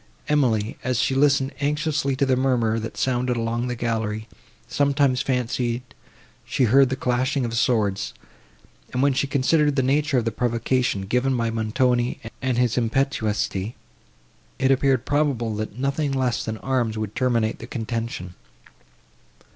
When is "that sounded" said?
2.79-3.37